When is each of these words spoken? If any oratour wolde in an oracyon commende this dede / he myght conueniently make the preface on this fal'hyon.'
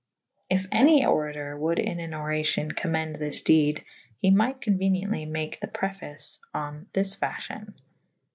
If 0.49 0.65
any 0.71 1.03
oratour 1.05 1.59
wolde 1.59 1.77
in 1.77 1.99
an 1.99 2.09
oracyon 2.09 2.75
commende 2.75 3.17
this 3.19 3.43
dede 3.43 3.85
/ 4.03 4.17
he 4.23 4.31
myght 4.31 4.59
conueniently 4.59 5.29
make 5.29 5.59
the 5.59 5.67
preface 5.67 6.39
on 6.55 6.87
this 6.93 7.15
fal'hyon.' 7.15 7.75